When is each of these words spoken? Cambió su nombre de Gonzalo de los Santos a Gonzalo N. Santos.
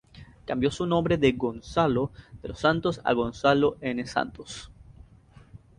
Cambió 0.45 0.71
su 0.71 0.87
nombre 0.87 1.19
de 1.19 1.33
Gonzalo 1.33 2.09
de 2.41 2.47
los 2.49 2.59
Santos 2.59 2.99
a 3.03 3.13
Gonzalo 3.13 3.77
N. 3.81 4.03
Santos. 4.07 4.71